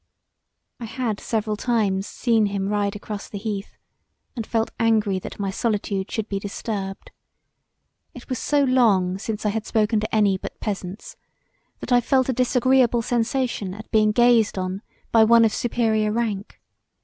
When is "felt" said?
4.47-4.71, 12.01-12.29